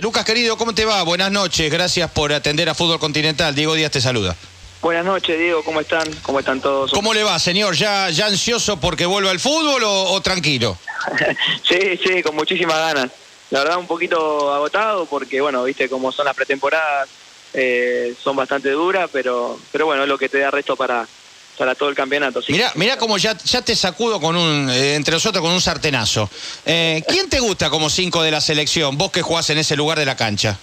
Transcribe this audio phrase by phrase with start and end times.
[0.00, 1.02] Lucas, querido, ¿cómo te va?
[1.02, 3.54] Buenas noches, gracias por atender a Fútbol Continental.
[3.54, 4.34] Diego Díaz te saluda.
[4.80, 6.10] Buenas noches, Diego, ¿cómo están?
[6.22, 6.90] ¿Cómo están todos?
[6.90, 7.74] ¿Cómo le va, señor?
[7.74, 10.78] ¿Ya, ya ansioso porque vuelva al fútbol o, o tranquilo?
[11.68, 13.10] sí, sí, con muchísimas ganas.
[13.50, 17.10] La verdad, un poquito agotado porque, bueno, viste cómo son las pretemporadas,
[17.52, 21.06] eh, son bastante duras, pero, pero bueno, es lo que te da resto para,
[21.60, 22.40] para todo el campeonato.
[22.74, 26.30] Mira cómo ya, ya te sacudo con un, eh, entre nosotros con un sartenazo.
[26.64, 28.96] Eh, ¿Quién te gusta como cinco de la selección?
[28.96, 30.56] Vos que jugás en ese lugar de la cancha.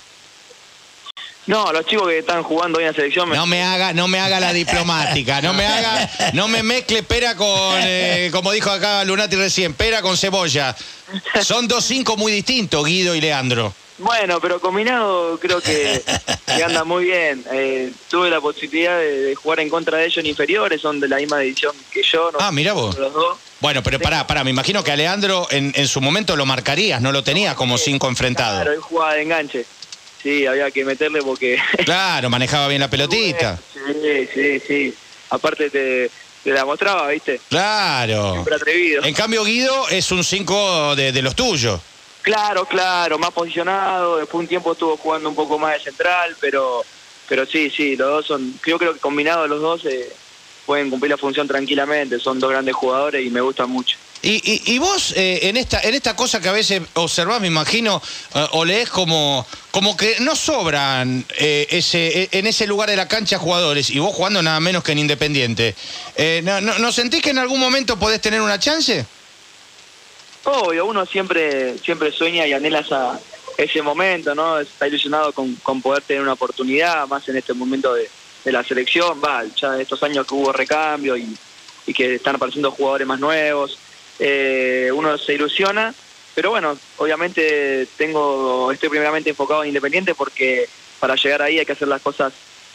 [1.46, 3.29] No, los chicos que están jugando hoy en la selección.
[3.29, 7.36] No me haga, no me haga la diplomática, no me haga, no me mezcle pera
[7.36, 10.75] con, eh, como dijo acá Lunati recién, pera con cebolla.
[11.43, 13.71] Son dos cinco muy distintos, Guido y Leandro.
[13.97, 16.04] Bueno, pero combinado creo que,
[16.46, 17.43] que anda muy bien.
[17.51, 21.07] Eh, tuve la posibilidad de, de, jugar en contra de ellos en inferiores, son de
[21.07, 22.32] la misma división que yo.
[22.32, 22.97] No, ah, mira vos.
[22.97, 23.38] Los dos.
[23.60, 27.02] Bueno, pero pará, pará, me imagino que a Leandro en, en su momento lo marcarías,
[27.02, 28.57] no lo tenías como cinco enfrentado.
[28.57, 29.65] Claro, él jugaba de enganche.
[30.21, 31.57] Sí, había que meterle porque...
[31.86, 33.58] Claro, manejaba bien la pelotita.
[33.73, 34.95] Sí, sí, sí.
[35.30, 36.11] Aparte te,
[36.43, 37.39] te la mostraba, ¿viste?
[37.49, 38.33] Claro.
[38.33, 39.03] Siempre atrevido.
[39.03, 41.80] En cambio, Guido es un 5 de, de los tuyos.
[42.28, 44.17] Claro, claro, más posicionado.
[44.17, 46.83] Después un tiempo estuvo jugando un poco más de central, pero
[47.30, 48.59] pero sí, sí, los dos son.
[48.66, 50.14] Yo creo que combinados los dos eh,
[50.66, 52.20] pueden cumplir la función tranquilamente.
[52.20, 53.98] Son dos grandes jugadores y me gustan mucho.
[54.22, 57.48] Y, y, y vos, eh, en, esta, en esta cosa que a veces observás, me
[57.48, 58.02] imagino,
[58.36, 63.08] eh, o lees como, como que no sobran eh, ese, en ese lugar de la
[63.08, 65.75] cancha jugadores, y vos jugando nada menos que en Independiente.
[66.17, 69.05] Eh, ¿no, no, ¿No sentís que en algún momento podés tener una chance?
[70.49, 73.19] Obvio, uno siempre, siempre sueña y anhela esa,
[73.57, 74.59] ese momento, ¿no?
[74.59, 78.09] Está ilusionado con, con poder tener una oportunidad, más en este momento de,
[78.45, 81.35] de la selección, va, ya estos años que hubo recambio y,
[81.85, 83.77] y que están apareciendo jugadores más nuevos.
[84.19, 85.93] Eh, uno se ilusiona,
[86.33, 90.69] pero bueno, obviamente tengo estoy primeramente enfocado en Independiente porque
[91.01, 92.31] para llegar ahí hay que hacer las cosas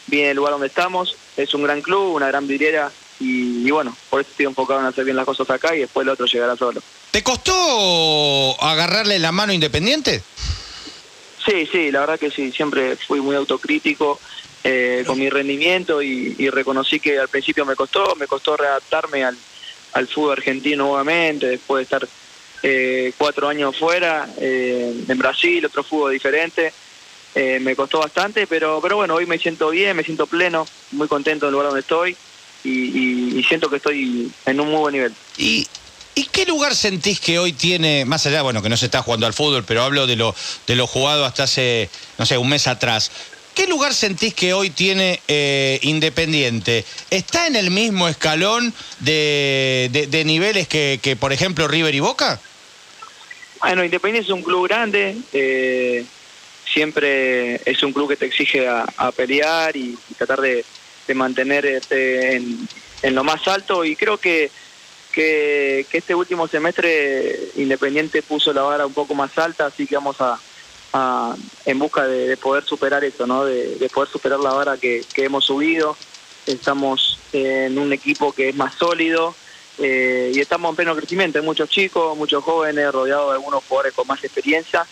[0.09, 1.17] bien en el lugar donde estamos.
[1.39, 4.87] Es un gran club, una gran vidriera y, y bueno, por eso estoy enfocado en
[4.87, 6.83] hacer bien las cosas acá y después el otro llegará solo.
[7.13, 10.23] ¿Te costó agarrarle la mano Independiente?
[11.45, 14.19] Sí, sí, la verdad que sí, siempre fui muy autocrítico
[14.65, 19.25] eh, con mi rendimiento y, y, reconocí que al principio me costó, me costó readaptarme
[19.25, 19.37] al,
[19.93, 22.09] al fútbol argentino nuevamente, después de estar
[22.63, 26.73] eh, cuatro años fuera, eh, en Brasil, otro fútbol diferente.
[27.35, 31.09] Eh, me costó bastante, pero, pero bueno, hoy me siento bien, me siento pleno, muy
[31.09, 32.17] contento del lugar donde estoy
[32.65, 35.15] y, y, y siento que estoy en un muy buen nivel.
[35.37, 35.67] Y,
[36.15, 39.27] ¿Y qué lugar sentís que hoy tiene, más allá, bueno, que no se está jugando
[39.27, 40.35] al fútbol, pero hablo de lo,
[40.67, 43.11] de lo jugado hasta hace, no sé, un mes atrás?
[43.55, 46.85] ¿Qué lugar sentís que hoy tiene eh, Independiente?
[47.11, 52.41] ¿Está en el mismo escalón de, de, niveles que, que, por ejemplo, River y Boca?
[53.61, 56.05] Bueno, Independiente es un club grande, eh,
[56.71, 60.65] siempre es un club que te exige a, pelear y, y, tratar de,
[61.07, 62.69] de mantener este, en,
[63.03, 64.51] en, lo más alto y creo que,
[65.13, 69.95] que, que, este último semestre Independiente puso la vara un poco más alta, así que
[69.95, 70.39] vamos a,
[71.65, 73.45] en busca de, de, poder superar eso, ¿no?
[73.45, 75.97] de, de poder superar la vara que, que hemos subido.
[76.47, 79.35] Estamos en un equipo que es más sólido,
[79.79, 83.95] eh, y estamos en pleno crecimiento, hay muchos chicos, muchos jóvenes, rodeados de algunos jugadores
[83.95, 84.87] con más experiencia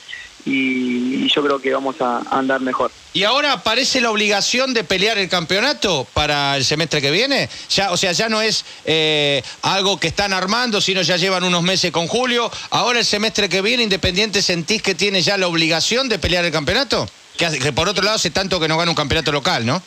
[0.47, 2.91] y yo creo que vamos a, a, andar mejor.
[3.12, 7.48] ¿Y ahora aparece la obligación de pelear el campeonato para el semestre que viene?
[7.70, 11.62] Ya, o sea, ya no es eh, algo que están armando, sino ya llevan unos
[11.62, 12.50] meses con Julio.
[12.70, 16.52] Ahora el semestre que viene, Independiente, ¿sentís que tiene ya la obligación de pelear el
[16.52, 17.08] campeonato?
[17.36, 19.82] Que, que por otro lado hace tanto que no gana un campeonato local, ¿no?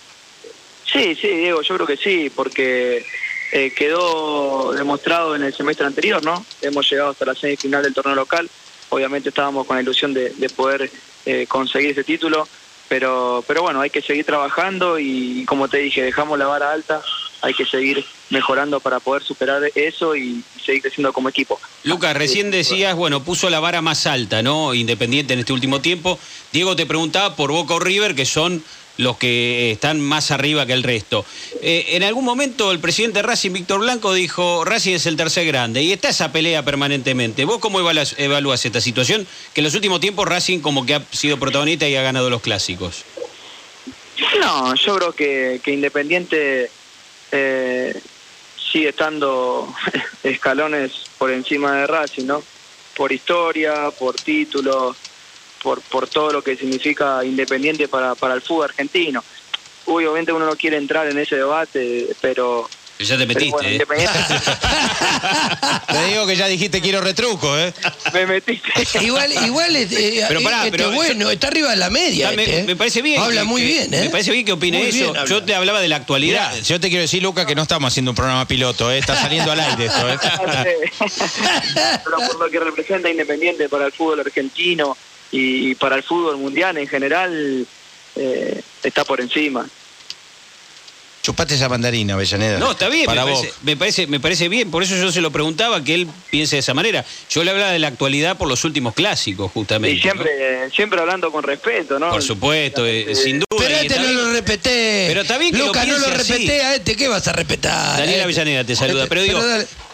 [0.91, 3.05] Sí, sí, Diego, yo creo que sí, porque
[3.51, 6.45] eh, quedó demostrado en el semestre anterior, ¿no?
[6.61, 8.49] Hemos llegado hasta la semifinal del torneo local,
[8.89, 10.89] obviamente estábamos con la ilusión de, de poder
[11.25, 12.47] eh, conseguir ese título,
[12.89, 17.01] pero, pero bueno, hay que seguir trabajando y como te dije, dejamos la vara alta,
[17.41, 21.59] hay que seguir mejorando para poder superar eso y seguir creciendo como equipo.
[21.83, 24.73] Lucas, recién decías, bueno, puso la vara más alta, ¿no?
[24.73, 26.17] Independiente en este último tiempo.
[26.51, 28.63] Diego te preguntaba por Boca o River, que son
[28.97, 31.25] los que están más arriba que el resto.
[31.61, 35.81] Eh, en algún momento el presidente Racing, Víctor Blanco, dijo, Racing es el tercer grande,
[35.81, 37.45] y está esa pelea permanentemente.
[37.45, 39.27] ¿Vos cómo evalúas, evalúas esta situación?
[39.53, 42.41] Que en los últimos tiempos Racing como que ha sido protagonista y ha ganado los
[42.41, 43.03] clásicos.
[44.39, 46.69] No, yo creo que, que Independiente
[47.31, 47.99] eh,
[48.71, 49.73] sigue estando
[50.23, 52.43] escalones por encima de Racing, ¿no?
[52.95, 54.95] Por historia, por títulos,
[55.63, 59.23] por, por todo lo que significa Independiente para, para el fútbol argentino.
[59.85, 62.69] Obviamente uno no quiere entrar en ese debate, pero
[62.99, 63.73] Ya te metiste, bueno, ¿eh?
[63.73, 64.19] Independiente
[65.91, 67.73] Te digo que ya dijiste quiero retruco, ¿eh?
[68.13, 68.71] me metiste.
[69.01, 72.31] Igual, igual es, eh, Pero pará, este pero bueno, está arriba de la media.
[72.31, 72.63] Me, este, ¿eh?
[72.63, 73.21] me parece bien.
[73.21, 74.01] Habla que- muy que- bien, ¿eh?
[74.05, 74.97] Me parece bien que opine Muy eso.
[74.97, 75.25] bien habla.
[75.29, 76.51] Yo te hablaba de la actualidad.
[76.53, 78.97] Mirá, yo te quiero decir, Luca, que no estamos haciendo un programa piloto, ¿eh?
[78.99, 80.17] Está saliendo al aire esto, ¿eh?
[82.03, 84.97] Pero por lo que representa Independiente para el fútbol argentino
[85.33, 87.67] y, y para el fútbol mundial en general,
[88.15, 89.67] eh, está por encima.
[91.21, 92.59] Chupate esa mandarina, Avellaneda.
[92.59, 93.39] No, está bien, me Para vos.
[93.39, 94.69] parece, me, parece, me parece bien.
[94.69, 97.05] Por eso yo se lo preguntaba que él piense de esa manera.
[97.29, 99.95] Yo le hablaba de la actualidad por los últimos clásicos, justamente.
[99.97, 102.07] Y siempre, siempre hablando con respeto, ¿no?
[102.07, 102.11] ¿no?
[102.11, 103.45] Por supuesto, eh, Eh, sin duda.
[103.57, 105.05] Pero este no bien- lo respeté.
[105.07, 106.31] Pero está bien que lo Luca, no lo piense así.
[106.33, 106.95] respeté a este.
[106.97, 107.91] ¿Qué vas a respetar?
[107.99, 109.03] Daniel Este- Avellaneda te saluda.
[109.03, 109.39] este- Pero digo.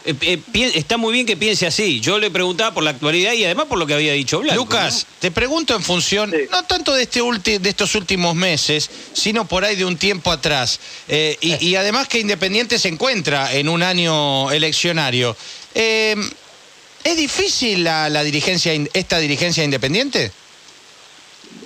[0.05, 1.99] Eh, eh, está muy bien que piense así.
[1.99, 4.55] Yo le preguntaba por la actualidad y además por lo que había dicho Blanco.
[4.63, 6.47] Lucas, te pregunto en función, Sí.
[6.51, 10.31] no tanto de, este ulti- de estos últimos meses, sino por ahí de un tiempo
[10.31, 10.79] atrás.
[11.07, 15.35] Eh, y, y además que Independiente se encuentra en un año eleccionario.
[15.75, 16.15] Eh,
[17.03, 20.31] ¿Es difícil la, la dirigencia, in- esta dirigencia independiente?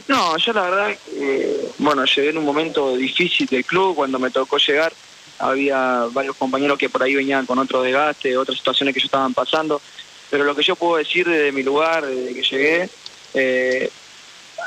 [0.08, 4.30] No, yo la verdad, eh, bueno, llegué en un momento difícil del club, cuando me
[4.30, 4.94] tocó llegar,
[5.44, 9.34] había varios compañeros que por ahí venían con otro desgaste, otras situaciones que yo estaban
[9.34, 9.82] pasando,
[10.30, 12.90] pero lo que yo puedo decir desde mi lugar, desde que llegué,
[13.34, 13.90] eh,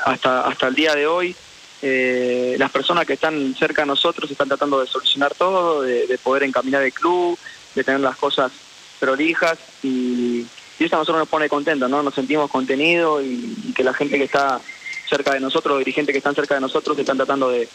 [0.05, 1.35] hasta, hasta el día de hoy,
[1.81, 6.17] eh, las personas que están cerca de nosotros están tratando de solucionar todo, de, de
[6.17, 7.37] poder encaminar el club,
[7.75, 8.51] de tener las cosas
[8.99, 10.45] prolijas y,
[10.79, 12.03] y eso a nosotros nos pone contentos, ¿no?
[12.03, 14.59] Nos sentimos contenidos y, y que la gente que está
[15.09, 17.67] cerca de nosotros, los dirigentes que están cerca de nosotros, están tratando de,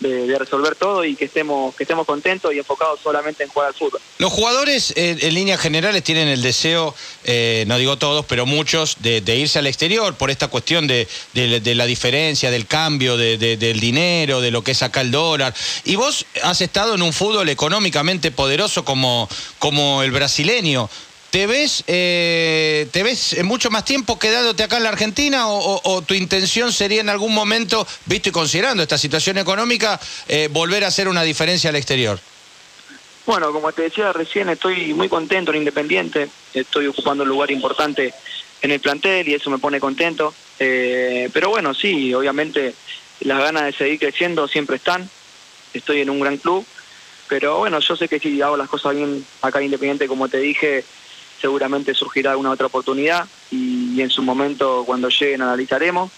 [0.00, 3.74] de- resolver todo y que estemos, que estemos contentos y enfocados solamente en jugar al
[3.74, 4.00] fútbol.
[4.18, 8.96] Los jugadores, eh, en líneas generales, tienen el deseo, eh, no digo todos, pero muchos,
[9.00, 13.80] de, irse al exterior por esta cuestión de, la diferencia, del cambio de- de- del
[13.80, 15.54] dinero, de lo que es acá el dólar.
[15.84, 19.28] Y vos has estado en un fútbol económicamente poderoso como,
[19.58, 20.88] como el brasileño.
[21.30, 26.14] ¿Te ves, eh, ¿Te ves mucho más tiempo quedándote acá en la Argentina o tu
[26.14, 31.06] intención sería en algún momento, visto y considerando esta situación económica, eh, volver a hacer
[31.06, 32.18] una diferencia al exterior?
[33.26, 38.14] Bueno, como te decía recién, estoy muy contento en Independiente, estoy ocupando un lugar importante
[38.62, 40.32] en el plantel y eso me pone contento.
[40.58, 42.74] Eh, pero bueno, sí, obviamente
[43.20, 45.10] las ganas de seguir creciendo siempre están,
[45.74, 46.64] estoy en un gran club,
[47.28, 50.38] pero bueno, yo sé que si hago las cosas bien acá en Independiente, como te
[50.38, 50.86] dije,
[51.40, 56.10] seguramente surgirá alguna otra oportunidad y, y en su momento cuando lleguen analizaremos.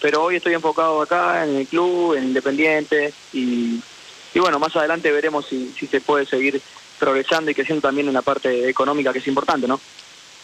[0.00, 3.80] Pero hoy estoy enfocado acá en el club, en Independiente y,
[4.32, 6.62] y bueno, más adelante veremos si, si se puede seguir
[6.98, 9.80] progresando y creciendo también en la parte económica que es importante, ¿no?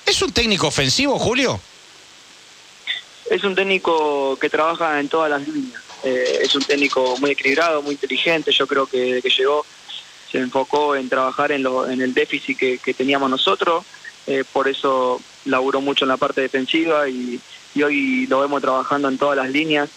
[0.07, 1.61] ¿Es un técnico ofensivo, Julio?
[3.31, 5.83] Es un técnico que trabaja en todas las líneas.
[6.05, 8.53] Eh, es un técnico muy equilibrado, muy inteligente.
[8.53, 9.65] Yo creo que desde que llegó
[10.31, 13.85] se enfocó en trabajar en, lo, en el déficit que, que teníamos nosotros.
[14.27, 17.41] Eh, por eso laburó mucho en la parte defensiva y,
[17.75, 19.91] y hoy lo vemos trabajando en todas las líneas,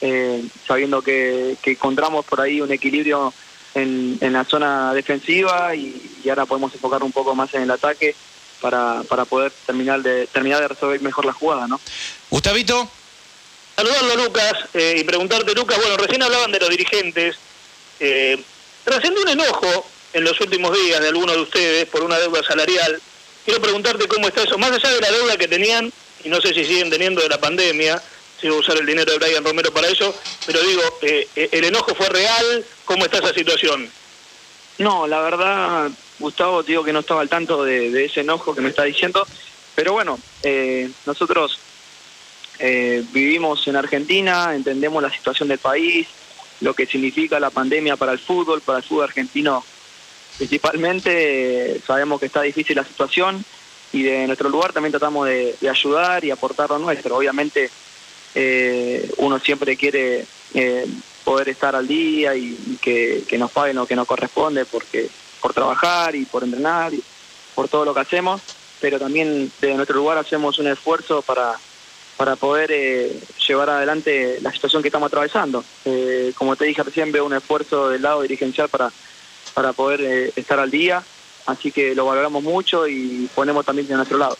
[0.00, 3.32] eh, sabiendo que, que encontramos por ahí un equilibrio
[3.74, 7.70] en, en la zona defensiva y, y ahora podemos enfocar un poco más en el
[7.70, 8.14] ataque
[8.60, 11.80] para, para poder terminar de, terminar de resolver mejor la jugada, ¿no?
[12.30, 12.88] Gustavito,
[13.76, 17.36] Saludarlo, Lucas, eh, y preguntarte, Lucas, bueno, recién hablaban de los dirigentes.
[17.98, 18.40] Eh,
[18.84, 23.00] trascendió un enojo en los últimos días de algunos de ustedes por una deuda salarial.
[23.44, 25.92] Quiero preguntarte cómo está eso, más allá de la deuda que tenían,
[26.24, 28.02] y no sé si siguen teniendo de la pandemia,
[28.40, 30.14] si a usar el dinero de Brian Romero para eso,
[30.46, 32.64] pero digo, eh, eh, ¿el enojo fue real?
[32.84, 33.88] ¿Cómo está esa situación?
[34.78, 38.60] No, la verdad, Gustavo, digo que no estaba al tanto de, de ese enojo que
[38.60, 39.26] me está diciendo,
[39.74, 41.58] pero bueno, eh, nosotros
[42.58, 46.06] eh, vivimos en Argentina, entendemos la situación del país,
[46.60, 49.64] lo que significa la pandemia para el fútbol, para el fútbol argentino
[50.36, 53.44] principalmente, sabemos que está difícil la situación
[53.92, 57.16] y de nuestro lugar también tratamos de, ayudar y aportar lo nuestro.
[57.16, 57.70] Obviamente
[58.34, 60.86] eh, uno siempre quiere eh,
[61.24, 65.08] poder estar al día y, que, nos paguen lo que nos corresponde porque
[65.40, 67.02] por trabajar y por entrenar y
[67.54, 68.40] por todo lo que hacemos,
[68.80, 71.54] pero también de nuestro lugar hacemos un esfuerzo para,
[72.16, 75.64] para poder eh, llevar adelante la situación que estamos atravesando.
[75.84, 78.90] Eh, como te dije recién, veo un esfuerzo del lado dirigencial para,
[79.54, 81.02] para poder eh, estar al día,
[81.46, 84.36] así que lo valoramos mucho y ponemos también de nuestro lado.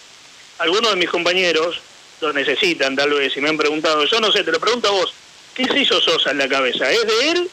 [0.59, 1.81] Algunos de mis compañeros
[2.21, 4.93] lo necesitan, tal vez, y me han preguntado, yo no sé, te lo pregunto a
[4.93, 5.15] vos,
[5.55, 6.91] ¿qué se hizo Sosa en la cabeza?
[6.91, 7.51] ¿Es de él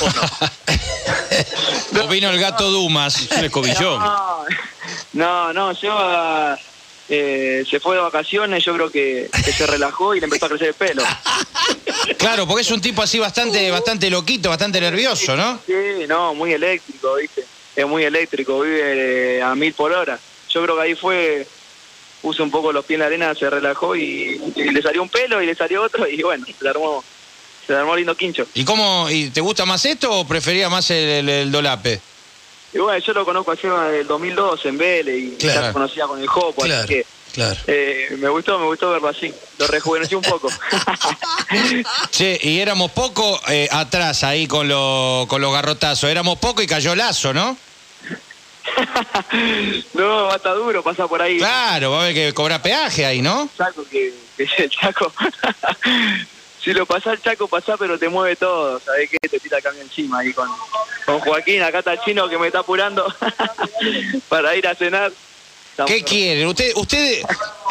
[0.00, 2.02] o no?
[2.04, 3.16] o vino el gato Dumas.
[3.16, 4.00] Es un escobillón.
[4.00, 4.44] No,
[5.12, 6.58] no, no, lleva,
[7.08, 10.48] eh, se fue de vacaciones, yo creo que, que se relajó y le empezó a
[10.48, 11.02] crecer el pelo.
[12.18, 15.60] Claro, porque es un tipo así bastante, bastante loquito, bastante nervioso, ¿no?
[15.66, 15.72] Sí,
[16.08, 17.44] no, muy eléctrico, ¿viste?
[17.76, 20.18] es muy eléctrico, vive a mil por hora.
[20.50, 21.46] Yo creo que ahí fue,
[22.20, 25.08] puso un poco los pies en la arena, se relajó y, y le salió un
[25.08, 27.02] pelo y le salió otro y bueno, se le armó,
[27.66, 28.46] se armó lindo quincho.
[28.54, 32.00] ¿Y cómo, y te gusta más esto o prefería más el, el- el dolape?
[32.72, 35.60] Y bueno, yo lo conozco a Seba del 2002 en Vélez y Claro.
[35.60, 37.58] ya lo conocía con el Jopo, Claro, así que claro.
[37.66, 39.32] eh, me gustó, me gustó verlo así.
[39.58, 40.48] Lo rejuveneció un poco.
[42.10, 46.10] Che, y éramos poco eh, atrás ahí con, lo- con los garrotazos.
[46.10, 47.56] Éramos poco y cayó lazo, ¿no?
[49.94, 51.38] no, va a estar duro, pasa por ahí.
[51.38, 53.48] Claro, va a haber que cobrar peaje ahí, ¿no?
[53.56, 55.12] Chaco que, que es el Chaco.
[56.62, 58.80] si lo pasa el Chaco, pasa, pero te mueve todo.
[58.80, 59.18] ¿Sabés qué?
[59.28, 60.48] Te tira el cambio encima ahí con,
[61.06, 61.62] con Joaquín.
[61.62, 63.12] Acá está el chino que me está apurando
[64.28, 65.10] para ir a cenar.
[65.86, 66.46] ¿Qué quieren?
[66.46, 67.22] Usted, usted,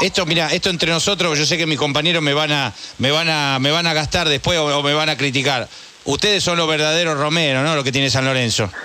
[0.01, 3.29] esto, mira, esto entre nosotros, yo sé que mis compañeros me van a, me van
[3.29, 5.67] a, me van a gastar después o, o me van a criticar.
[6.05, 7.75] Ustedes son los verdaderos Romero, ¿no?
[7.75, 8.69] Lo que tiene San Lorenzo.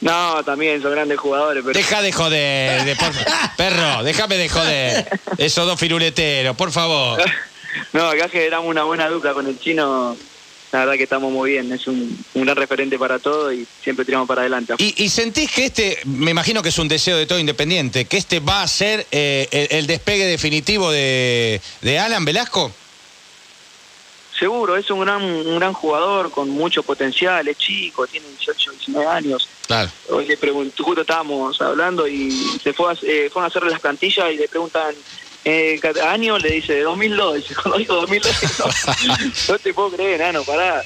[0.00, 3.12] No, también son grandes jugadores, pero Deja de joder, de por-
[3.56, 5.08] perro, déjame de joder.
[5.36, 7.22] Esos dos firuleteros, por favor.
[7.92, 10.16] no, acá generamos una buena dupla con el chino.
[10.72, 11.72] La verdad que estamos muy bien.
[11.72, 14.74] Es un, un gran referente para todo y siempre tiramos para adelante.
[14.78, 18.16] Y, y sentís que este, me imagino que es un deseo de todo independiente, que
[18.16, 22.72] este va a ser eh, el, el despegue definitivo de, de Alan Velasco.
[24.40, 29.06] Seguro, es un gran, un gran jugador con mucho potencial, es chico, tiene 18, 19
[29.06, 29.46] años.
[29.66, 29.90] Claro.
[30.08, 32.30] Hoy le pregunto, justo estábamos hablando y
[32.62, 34.94] se fue a, eh, fueron a hacerle las plantillas y le preguntan
[35.44, 39.16] eh, ¿qué año, le dice de 2002, dice, cuando dijo 2002, no,
[39.48, 40.82] no te puedo creer, nano, pará.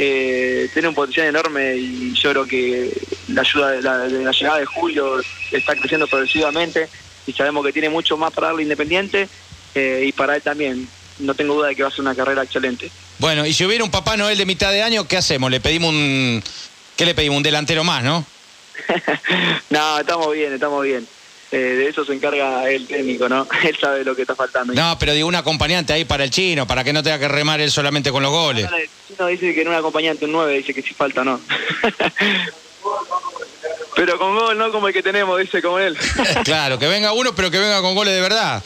[0.00, 2.92] Eh, tiene un potencial enorme y yo creo que
[3.28, 6.88] la ayuda de la, de la llegada de Julio está creciendo progresivamente
[7.26, 9.28] y sabemos que tiene mucho más para darle Independiente
[9.74, 10.88] eh, y para él también.
[11.18, 12.92] No tengo duda de que va a ser una carrera excelente.
[13.18, 15.50] Bueno, y si hubiera un Papá Noel de mitad de año, ¿qué hacemos?
[15.50, 16.42] Le pedimos un.
[16.96, 17.38] ¿Qué le pedimos?
[17.38, 18.24] Un delantero más, ¿no?
[19.70, 21.06] no, estamos bien, estamos bien.
[21.50, 23.46] Eh, de eso se encarga el técnico, ¿no?
[23.64, 24.74] Él sabe lo que está faltando.
[24.74, 27.60] No, pero digo un acompañante ahí para el chino, para que no tenga que remar
[27.60, 28.68] él solamente con los goles.
[28.70, 31.40] El chino dice que en un acompañante, un 9, dice que si falta, no.
[33.96, 35.96] pero con gol, no como el que tenemos, dice como él.
[36.44, 38.62] Claro, que venga uno, pero que venga con goles de verdad.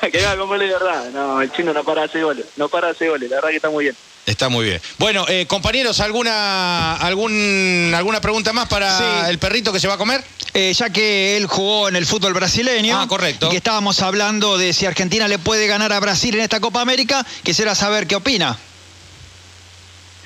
[0.00, 1.10] que venga con goles de verdad.
[1.10, 2.46] No, el chino no para de hacer goles.
[2.56, 3.96] No para de hacer goles, la verdad que está muy bien.
[4.28, 4.80] Está muy bien.
[4.98, 9.30] Bueno, eh, compañeros, ¿alguna, algún, ¿alguna pregunta más para Sí.
[9.30, 10.22] el perrito que se va a comer?
[10.52, 13.00] Eh, ya que él jugó en el fútbol brasileño.
[13.00, 13.46] Ah, correcto.
[13.46, 16.82] Y que estábamos hablando de si Argentina le puede ganar a Brasil en esta Copa
[16.82, 18.58] América, quisiera saber qué opina.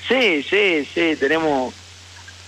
[0.05, 1.73] Sí, sí, sí, tenemos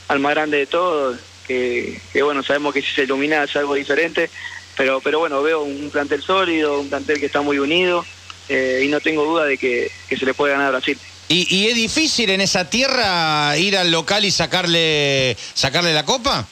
[0.10, 3.76] al más grande de todos, que, que bueno, sabemos que si se ilumina es algo
[3.76, 4.30] diferente,
[4.76, 8.06] pero, pero bueno, veo un plantel sólido, un plantel que está muy unido
[8.50, 11.00] eh, y no tengo duda de que, que se le puede ganar a Brasil.
[11.28, 16.48] ¿Y, y es difícil en esa tierra ir al local y sacarle, sacarle la copa?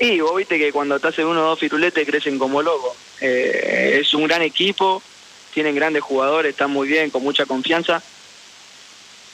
[0.00, 2.96] Y vos viste que cuando te hacen uno o dos firuletes crecen como locos.
[3.20, 5.02] Eh, es un gran equipo,
[5.52, 8.02] tienen grandes jugadores, están muy bien, con mucha confianza.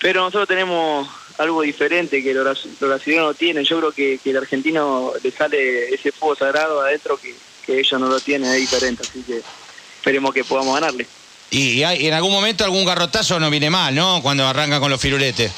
[0.00, 1.08] Pero nosotros tenemos
[1.38, 3.64] algo diferente que los brasileños no tienen.
[3.64, 7.34] Yo creo que, que el argentino le sale ese fuego sagrado adentro que,
[7.66, 9.02] que ellos no lo tienen, es diferente.
[9.02, 9.42] Así que
[9.96, 11.06] esperemos que podamos ganarle.
[11.50, 14.20] Y, y hay- en algún momento algún garrotazo no viene mal, ¿no?
[14.22, 15.50] Cuando arrancan con los firuletes.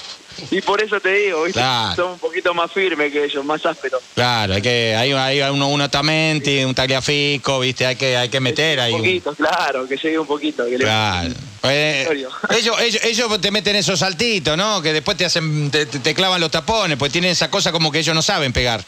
[0.50, 1.60] Y por eso te digo, ¿viste?
[1.60, 1.96] Claro.
[1.96, 4.02] son un poquito más firmes que ellos, más ásperos.
[4.14, 7.86] Claro, hay que, hay, hay uno, un Otamendi, un Tagliafico, ¿viste?
[7.86, 8.92] Hay que, hay que meter ahí.
[8.92, 10.66] Un un- poquito, claro, que llegue un poquito.
[10.66, 11.30] Que le- Claro.
[11.62, 12.28] Eh, serio.
[12.50, 14.82] ellos, ellos, ellos te meten esos saltitos, ¿no?
[14.82, 17.90] Que después te hacen, te, te- te clavan los tapones, pues tienen esa cosa como
[17.90, 18.84] que ellos no saben pegar.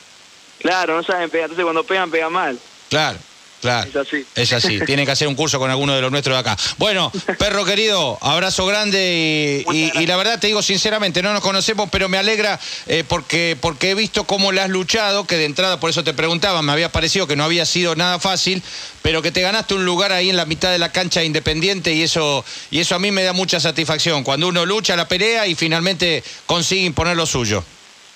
[0.60, 1.46] Claro, no saben pegar.
[1.46, 2.58] Entonces cuando pegan, pegan mal.
[2.90, 3.18] Claro,
[3.60, 3.88] claro.
[3.88, 4.24] Es así.
[4.34, 6.56] Es así, tienen que hacer un curso con alguno de los nuestros de acá.
[6.78, 11.42] Bueno, perro querido, abrazo grande y, y- y la verdad te digo sinceramente, no nos
[11.42, 15.44] conocemos, pero me alegra eh, porque, porque he visto cómo le has luchado, que de
[15.44, 18.62] entrada por eso te preguntaba, me había parecido que no había sido nada fácil,
[19.02, 22.02] pero que te ganaste un lugar ahí en la mitad de la cancha independiente y
[22.02, 25.54] eso, y eso a mí me da mucha satisfacción, cuando uno lucha la pelea y
[25.54, 27.64] finalmente consigue imponer lo suyo.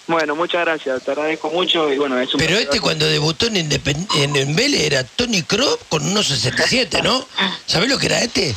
[0.09, 2.65] Bueno, muchas gracias, te agradezco mucho y bueno, es un Pero placer.
[2.69, 7.27] este cuando debutó en, Independ- en, en Vélez era Tony Kroos con unos 67, ¿no?
[7.67, 8.55] ¿Sabés lo que era este?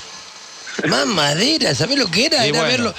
[0.87, 2.45] Más madera, ¿sabés lo que era?
[2.45, 2.71] Y era bueno.
[2.71, 2.95] verlo.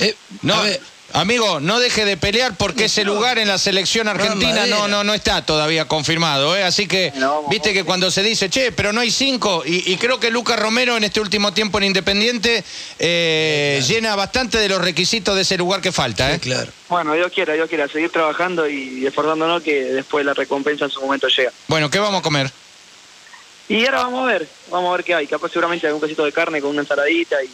[0.00, 0.80] Eh, No, a ver,
[1.20, 5.14] amigo, no deje de pelear porque ese lugar en la selección argentina no, no, no
[5.14, 6.62] está todavía confirmado, ¿eh?
[6.62, 7.12] Así que,
[7.48, 10.58] viste que cuando se dice, che, pero no hay cinco, y, y creo que Lucas
[10.58, 12.62] Romero en este último tiempo en Independiente
[12.98, 16.38] eh, llena bastante de los requisitos de ese lugar que falta, ¿eh?
[16.38, 16.70] claro.
[16.88, 21.00] Bueno, Dios quiera, Dios quiera, seguir trabajando y esforzándonos que después la recompensa en su
[21.00, 21.50] momento llega.
[21.66, 22.50] Bueno, ¿qué vamos a comer?
[23.68, 25.26] Y ahora vamos a ver, vamos a ver qué hay.
[25.26, 27.50] Capaz seguramente algún pesito de carne con una ensaladita y,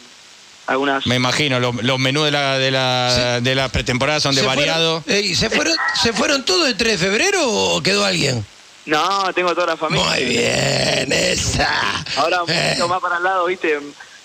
[0.67, 1.05] algunas...
[1.07, 4.47] Me imagino, los, los menús de la, de la, de la pretemporada son de ¿Se
[4.47, 5.01] variado.
[5.01, 8.45] fueron, Ey, ¿se, fueron, ¿Se fueron todos el 3 de febrero o quedó alguien?
[8.85, 10.05] No, tengo toda la familia.
[10.09, 12.03] Muy bien, esa.
[12.17, 13.79] Ahora un Eh, poquito más para el lado, viste,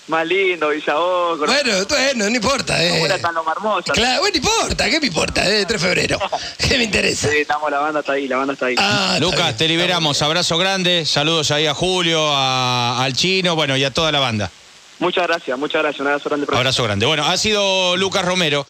[0.07, 1.45] más lindo, Isaoco.
[1.45, 2.83] Bueno, bueno, no importa.
[2.83, 2.99] Eh.
[2.99, 3.91] Ahora están los marmosas.
[3.93, 5.45] Claro, bueno, no importa, ¿qué me importa?
[5.47, 6.19] Eh, 3 de febrero.
[6.57, 7.29] ¿Qué me interesa?
[7.29, 8.75] Sí, estamos, la banda está ahí, la banda está ahí.
[8.77, 10.21] Ah, está Lucas, bien, te liberamos.
[10.21, 11.05] Abrazo grande.
[11.05, 14.51] Saludos ahí a Julio, a- al chino, bueno, y a toda la banda.
[14.99, 16.01] Muchas gracias, muchas gracias.
[16.01, 16.45] Un abrazo grande.
[16.45, 16.57] profe.
[16.57, 17.05] Abrazo grande.
[17.05, 18.67] Bueno, ha sido Lucas Romero.